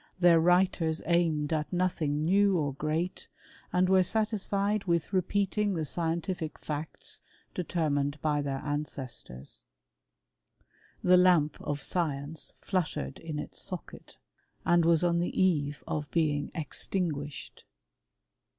[0.19, 3.27] Their writers aimed at nothing new or great,
[3.71, 7.19] and were satisfied with repeating the scientific fticts
[7.53, 9.63] determined by their ancestors.
[11.03, 14.17] The lamp of science fluttered in its socket,
[14.65, 17.65] and was on the eve of ^ing extinguished.